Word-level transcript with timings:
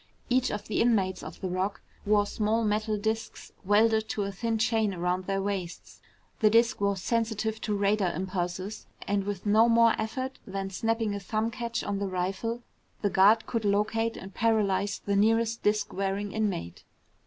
Each 0.31 0.49
of 0.49 0.67
the 0.67 0.81
inmates 0.81 1.21
of 1.21 1.41
the 1.41 1.47
Rock 1.47 1.79
wore 2.07 2.25
small 2.25 2.63
metal 2.63 2.97
disks 2.97 3.51
welded 3.63 4.09
to 4.09 4.23
a 4.23 4.31
thin 4.31 4.57
chain 4.57 4.95
around 4.95 5.25
their 5.27 5.43
waists. 5.43 6.01
The 6.39 6.49
disk 6.49 6.81
was 6.81 6.99
sensitive 7.03 7.61
to 7.61 7.75
radar 7.77 8.11
impulses, 8.11 8.87
and 9.07 9.23
with 9.25 9.45
no 9.45 9.69
more 9.69 9.93
effort 10.01 10.39
than 10.47 10.71
snapping 10.71 11.13
a 11.13 11.19
thumb 11.19 11.51
catch 11.51 11.83
on 11.83 11.99
the 11.99 12.07
rifle, 12.07 12.63
the 13.03 13.11
guard 13.11 13.45
could 13.45 13.63
locate 13.63 14.17
and 14.17 14.33
paralyze 14.33 14.97
the 15.05 15.15
nearest 15.15 15.61
disk 15.61 15.93
wearing 15.93 16.31
inmate. 16.31 16.83